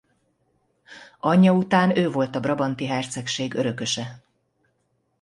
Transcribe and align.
Anyja 1.19 1.51
után 1.53 1.97
ő 1.97 2.09
volt 2.11 2.35
a 2.35 2.39
Brabanti 2.39 2.85
Hercegség 2.85 3.53
örököse. 3.53 4.23